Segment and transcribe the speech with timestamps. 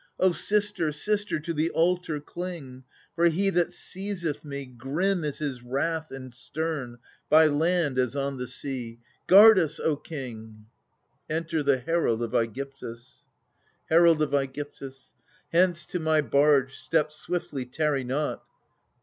[0.01, 2.83] ^' O sister, sister, to the altar cling, "^^^^^4 ilPO'R^^l^
[3.17, 6.97] For he that seizeth me, Grim is his wrath and stern,
[7.29, 8.97] by land as on the sea.!
[9.11, 10.65] >\ Guard us, O king!
[11.29, 13.25] Ejiter the Herald of Mgyvtvs.
[13.89, 15.13] Herald of ^gyptus.
[15.51, 18.43] Hence to my barge— step swiftly, tarry not.